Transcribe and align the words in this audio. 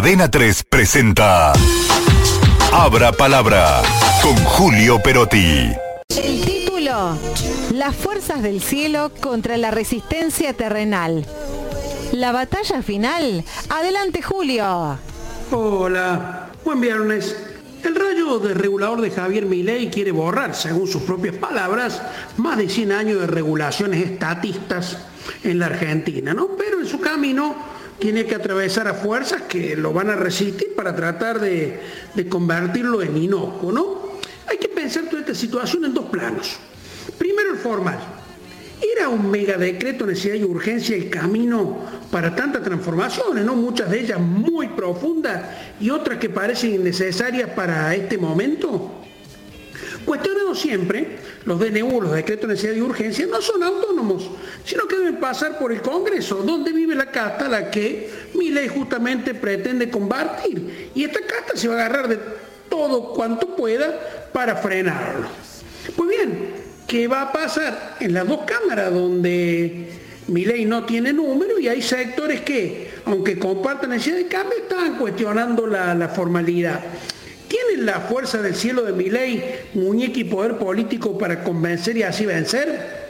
Adena 0.00 0.30
3 0.30 0.64
presenta 0.64 1.52
Abra 2.72 3.12
Palabra 3.12 3.82
con 4.22 4.34
Julio 4.34 4.98
Perotti. 5.02 5.72
El 6.16 6.40
título, 6.42 7.18
Las 7.74 7.96
fuerzas 7.96 8.42
del 8.42 8.62
cielo 8.62 9.12
contra 9.20 9.58
la 9.58 9.70
resistencia 9.70 10.54
terrenal. 10.54 11.26
La 12.12 12.32
batalla 12.32 12.80
final. 12.80 13.44
Adelante, 13.68 14.22
Julio. 14.22 14.98
Hola, 15.50 16.48
buen 16.64 16.80
viernes. 16.80 17.36
El 17.84 17.94
rayo 17.94 18.38
de 18.38 18.54
regulador 18.54 19.02
de 19.02 19.10
Javier 19.10 19.44
Milei 19.44 19.90
quiere 19.90 20.12
borrar, 20.12 20.54
según 20.54 20.86
sus 20.88 21.02
propias 21.02 21.36
palabras, 21.36 22.00
más 22.38 22.56
de 22.56 22.70
100 22.70 22.92
años 22.92 23.20
de 23.20 23.26
regulaciones 23.26 24.02
estatistas 24.02 24.96
en 25.44 25.58
la 25.58 25.66
Argentina, 25.66 26.32
¿no? 26.32 26.48
Pero 26.56 26.80
en 26.80 26.86
su 26.86 26.98
camino 27.00 27.69
tiene 28.00 28.24
que 28.24 28.34
atravesar 28.34 28.88
a 28.88 28.94
fuerzas 28.94 29.42
que 29.42 29.76
lo 29.76 29.92
van 29.92 30.10
a 30.10 30.16
resistir 30.16 30.74
para 30.74 30.96
tratar 30.96 31.38
de, 31.38 31.80
convertirlo 32.28 33.02
en 33.02 33.16
inocuo, 33.16 33.70
¿no? 33.70 34.10
Hay 34.48 34.56
que 34.58 34.68
pensar 34.68 35.04
toda 35.04 35.20
esta 35.20 35.34
situación 35.34 35.84
en 35.84 35.94
dos 35.94 36.06
planos. 36.06 36.58
Primero 37.18 37.52
el 37.52 37.58
formal. 37.58 37.98
¿Era 38.96 39.10
un 39.10 39.30
mega 39.30 39.58
decreto 39.58 40.06
necesidad 40.06 40.36
y 40.36 40.44
urgencia 40.44 40.96
el 40.96 41.10
camino 41.10 41.78
para 42.10 42.34
tantas 42.34 42.62
transformaciones, 42.62 43.44
¿no? 43.44 43.54
Muchas 43.54 43.90
de 43.90 44.00
ellas 44.00 44.18
muy 44.18 44.68
profundas 44.68 45.42
y 45.78 45.90
otras 45.90 46.18
que 46.18 46.30
parecen 46.30 46.74
innecesarias 46.74 47.50
para 47.50 47.94
este 47.94 48.16
momento. 48.16 48.90
Cuestionado 50.50 50.54
siempre, 50.54 51.06
los 51.44 51.60
DNU, 51.60 52.00
los 52.00 52.12
decretos 52.12 52.48
de 52.48 52.54
necesidad 52.54 52.74
y 52.74 52.80
urgencia, 52.80 53.26
no 53.26 53.40
son 53.40 53.62
autónomos, 53.62 54.28
sino 54.64 54.86
que 54.88 54.96
deben 54.96 55.20
pasar 55.20 55.58
por 55.58 55.72
el 55.72 55.80
Congreso, 55.80 56.42
donde 56.42 56.72
vive 56.72 56.94
la 56.94 57.06
casta, 57.06 57.48
la 57.48 57.70
que 57.70 58.10
mi 58.34 58.50
ley 58.50 58.68
justamente 58.68 59.34
pretende 59.34 59.90
combatir. 59.90 60.90
Y 60.94 61.04
esta 61.04 61.20
casta 61.20 61.56
se 61.56 61.68
va 61.68 61.74
a 61.74 61.86
agarrar 61.86 62.08
de 62.08 62.18
todo 62.68 63.12
cuanto 63.12 63.54
pueda 63.54 64.28
para 64.32 64.56
frenarlo. 64.56 65.28
Pues 65.96 66.08
bien, 66.08 66.48
¿qué 66.86 67.06
va 67.06 67.22
a 67.22 67.32
pasar 67.32 67.96
en 68.00 68.14
las 68.14 68.26
dos 68.26 68.40
cámaras 68.44 68.92
donde 68.92 69.88
mi 70.26 70.44
ley 70.44 70.64
no 70.64 70.84
tiene 70.84 71.12
número 71.12 71.58
y 71.60 71.68
hay 71.68 71.80
sectores 71.80 72.40
que, 72.40 72.90
aunque 73.04 73.38
compartan 73.38 73.90
necesidad 73.90 74.16
de 74.16 74.26
cambio, 74.26 74.58
están 74.58 74.96
cuestionando 74.98 75.66
la 75.66 76.08
formalidad? 76.08 76.80
¿Tienen 77.80 77.94
la 77.94 78.06
fuerza 78.08 78.42
del 78.42 78.54
cielo 78.54 78.82
de 78.82 78.92
mi 78.92 79.08
ley, 79.08 79.42
muñeca 79.72 80.18
y 80.18 80.24
poder 80.24 80.58
político 80.58 81.16
para 81.16 81.42
convencer 81.42 81.96
y 81.96 82.02
así 82.02 82.26
vencer? 82.26 83.08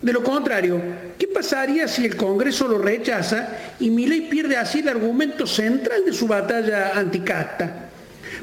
De 0.00 0.10
lo 0.10 0.22
contrario, 0.22 0.80
¿qué 1.18 1.28
pasaría 1.28 1.86
si 1.86 2.06
el 2.06 2.16
Congreso 2.16 2.66
lo 2.66 2.78
rechaza 2.78 3.50
y 3.78 3.90
mi 3.90 4.06
ley 4.06 4.22
pierde 4.22 4.56
así 4.56 4.78
el 4.78 4.88
argumento 4.88 5.46
central 5.46 6.06
de 6.06 6.14
su 6.14 6.26
batalla 6.26 6.92
anticasta? 6.94 7.90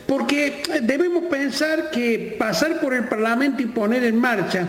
Porque 0.05 0.61
debemos 0.83 1.23
pensar 1.23 1.89
que 1.89 2.35
pasar 2.37 2.79
por 2.79 2.93
el 2.93 3.05
Parlamento 3.05 3.63
y 3.63 3.65
poner 3.65 4.03
en 4.03 4.19
marcha 4.19 4.67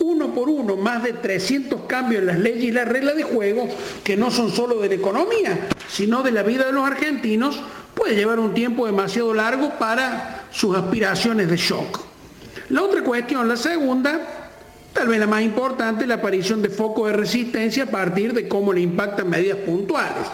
uno 0.00 0.34
por 0.34 0.48
uno 0.48 0.74
más 0.74 1.04
de 1.04 1.12
300 1.12 1.82
cambios 1.82 2.22
en 2.22 2.26
las 2.26 2.40
leyes 2.40 2.64
y 2.64 2.72
las 2.72 2.88
reglas 2.88 3.14
de 3.14 3.22
juego, 3.22 3.68
que 4.02 4.16
no 4.16 4.32
son 4.32 4.50
solo 4.50 4.80
de 4.80 4.88
la 4.88 4.94
economía, 4.96 5.60
sino 5.88 6.24
de 6.24 6.32
la 6.32 6.42
vida 6.42 6.66
de 6.66 6.72
los 6.72 6.84
argentinos, 6.84 7.62
puede 8.04 8.16
llevar 8.16 8.38
un 8.38 8.52
tiempo 8.52 8.84
demasiado 8.84 9.32
largo 9.32 9.78
para 9.78 10.44
sus 10.50 10.76
aspiraciones 10.76 11.48
de 11.48 11.56
shock. 11.56 12.00
La 12.68 12.82
otra 12.82 13.02
cuestión, 13.02 13.48
la 13.48 13.56
segunda, 13.56 14.20
tal 14.92 15.08
vez 15.08 15.18
la 15.18 15.26
más 15.26 15.40
importante, 15.40 16.06
la 16.06 16.16
aparición 16.16 16.60
de 16.60 16.68
focos 16.68 17.06
de 17.06 17.16
resistencia 17.16 17.84
a 17.84 17.86
partir 17.86 18.34
de 18.34 18.46
cómo 18.46 18.74
le 18.74 18.82
impactan 18.82 19.30
medidas 19.30 19.56
puntuales. 19.56 20.26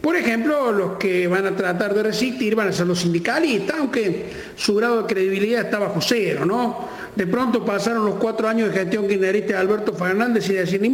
Por 0.00 0.16
ejemplo, 0.16 0.72
los 0.72 0.98
que 0.98 1.28
van 1.28 1.46
a 1.46 1.54
tratar 1.54 1.94
de 1.94 2.02
resistir 2.02 2.56
van 2.56 2.68
a 2.68 2.72
ser 2.72 2.88
los 2.88 2.98
sindicalistas, 2.98 3.76
aunque 3.78 4.26
su 4.56 4.74
grado 4.74 5.02
de 5.02 5.14
credibilidad 5.14 5.66
está 5.66 5.78
bajo 5.78 6.00
cero, 6.00 6.44
¿no? 6.44 6.88
De 7.14 7.24
pronto 7.28 7.64
pasaron 7.64 8.04
los 8.04 8.16
cuatro 8.16 8.48
años 8.48 8.72
de 8.72 8.80
gestión 8.80 9.06
kirchnerista 9.06 9.52
de 9.52 9.58
Alberto 9.60 9.92
Fernández 9.92 10.50
y 10.50 10.54
decir 10.54 10.80
ni 10.80 10.92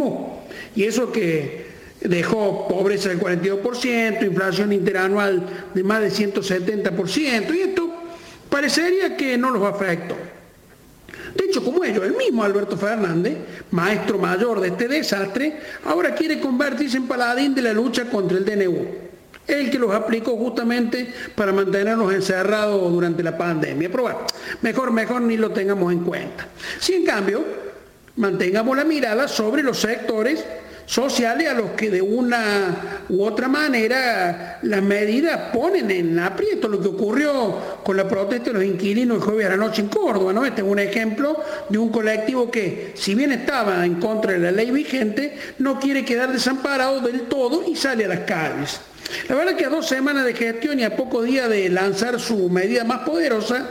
Y 0.74 0.84
eso 0.84 1.10
que 1.10 1.75
dejó 2.08 2.68
pobreza 2.68 3.08
del 3.08 3.20
42%, 3.20 4.24
inflación 4.24 4.72
interanual 4.72 5.42
de 5.74 5.84
más 5.84 6.00
de 6.00 6.10
170%, 6.10 7.54
y 7.54 7.60
esto 7.60 7.94
parecería 8.48 9.16
que 9.16 9.36
no 9.36 9.50
los 9.50 9.62
afectó. 9.62 10.16
De 11.34 11.44
hecho, 11.44 11.62
como 11.62 11.84
ellos, 11.84 12.04
el 12.04 12.16
mismo 12.16 12.42
Alberto 12.42 12.76
Fernández, 12.76 13.36
maestro 13.70 14.18
mayor 14.18 14.60
de 14.60 14.68
este 14.68 14.88
desastre, 14.88 15.60
ahora 15.84 16.14
quiere 16.14 16.40
convertirse 16.40 16.96
en 16.96 17.06
paladín 17.06 17.54
de 17.54 17.62
la 17.62 17.72
lucha 17.72 18.08
contra 18.08 18.38
el 18.38 18.44
DNU. 18.44 19.06
El 19.46 19.70
que 19.70 19.78
los 19.78 19.94
aplicó 19.94 20.36
justamente 20.36 21.12
para 21.34 21.52
mantenernos 21.52 22.12
encerrados 22.12 22.90
durante 22.90 23.22
la 23.22 23.36
pandemia. 23.36 23.88
Pero 23.90 24.02
bueno, 24.04 24.18
mejor, 24.62 24.90
mejor 24.90 25.22
ni 25.22 25.36
lo 25.36 25.50
tengamos 25.50 25.92
en 25.92 26.00
cuenta. 26.00 26.48
Si 26.80 26.94
en 26.94 27.04
cambio, 27.04 27.44
mantengamos 28.16 28.76
la 28.76 28.84
mirada 28.84 29.28
sobre 29.28 29.62
los 29.62 29.78
sectores 29.78 30.44
sociales 30.86 31.48
a 31.48 31.54
los 31.54 31.70
que 31.72 31.90
de 31.90 32.00
una 32.00 33.04
u 33.08 33.22
otra 33.24 33.48
manera 33.48 34.58
las 34.62 34.82
medidas 34.82 35.50
ponen 35.52 35.90
en 35.90 36.18
aprieto. 36.18 36.68
Lo 36.68 36.80
que 36.80 36.88
ocurrió 36.88 37.80
con 37.82 37.96
la 37.96 38.08
protesta 38.08 38.50
de 38.50 38.54
los 38.54 38.64
inquilinos 38.64 39.18
el 39.18 39.22
jueves 39.22 39.46
a 39.46 39.50
la 39.50 39.56
noche 39.56 39.82
en 39.82 39.88
Córdoba, 39.88 40.32
¿no? 40.32 40.46
Este 40.46 40.62
es 40.62 40.66
un 40.66 40.78
ejemplo 40.78 41.36
de 41.68 41.78
un 41.78 41.90
colectivo 41.90 42.50
que, 42.50 42.92
si 42.94 43.14
bien 43.14 43.32
estaba 43.32 43.84
en 43.84 43.96
contra 43.96 44.32
de 44.32 44.38
la 44.38 44.52
ley 44.52 44.70
vigente, 44.70 45.36
no 45.58 45.78
quiere 45.78 46.04
quedar 46.04 46.32
desamparado 46.32 47.00
del 47.00 47.22
todo 47.22 47.64
y 47.66 47.76
sale 47.76 48.04
a 48.04 48.08
las 48.08 48.20
calles. 48.20 48.80
La 49.28 49.34
verdad 49.34 49.52
es 49.54 49.58
que 49.58 49.66
a 49.66 49.70
dos 49.70 49.86
semanas 49.86 50.24
de 50.24 50.34
gestión 50.34 50.80
y 50.80 50.84
a 50.84 50.96
poco 50.96 51.22
día 51.22 51.48
de 51.48 51.68
lanzar 51.68 52.18
su 52.20 52.48
medida 52.48 52.84
más 52.84 53.00
poderosa, 53.00 53.68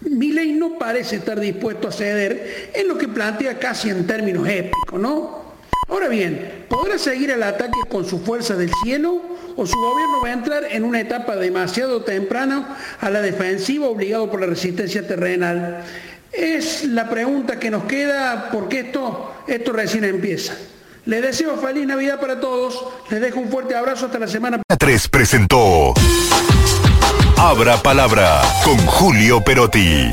mi 0.00 0.32
ley 0.32 0.52
no 0.52 0.78
parece 0.78 1.16
estar 1.16 1.40
dispuesto 1.40 1.88
a 1.88 1.92
ceder 1.92 2.70
en 2.74 2.88
lo 2.88 2.98
que 2.98 3.08
plantea 3.08 3.58
casi 3.58 3.88
en 3.88 4.06
términos 4.06 4.46
épicos, 4.46 5.00
¿no? 5.00 5.43
Ahora 5.88 6.08
bien, 6.08 6.66
¿podrá 6.68 6.98
seguir 6.98 7.30
el 7.30 7.42
ataque 7.42 7.78
con 7.88 8.04
su 8.04 8.20
fuerza 8.20 8.54
del 8.56 8.70
cielo 8.82 9.20
o 9.56 9.66
su 9.66 9.76
gobierno 9.76 10.20
va 10.22 10.28
a 10.28 10.32
entrar 10.32 10.64
en 10.70 10.84
una 10.84 11.00
etapa 11.00 11.36
demasiado 11.36 12.02
temprana 12.02 12.76
a 13.00 13.10
la 13.10 13.20
defensiva 13.20 13.86
obligado 13.86 14.30
por 14.30 14.40
la 14.40 14.46
resistencia 14.46 15.06
terrenal? 15.06 15.84
Es 16.32 16.84
la 16.84 17.08
pregunta 17.08 17.60
que 17.60 17.70
nos 17.70 17.84
queda 17.84 18.50
porque 18.50 18.80
esto, 18.80 19.32
esto 19.46 19.72
recién 19.72 20.04
empieza. 20.04 20.54
Les 21.06 21.22
deseo 21.22 21.56
feliz 21.58 21.86
Navidad 21.86 22.18
para 22.18 22.40
todos. 22.40 22.82
Les 23.10 23.20
dejo 23.20 23.38
un 23.38 23.50
fuerte 23.50 23.76
abrazo 23.76 24.06
hasta 24.06 24.18
la 24.18 24.26
semana. 24.26 24.62
3 24.78 25.08
presentó 25.08 25.92
Abra 27.36 27.76
Palabra 27.82 28.40
con 28.64 28.78
Julio 28.86 29.42
Perotti. 29.44 30.08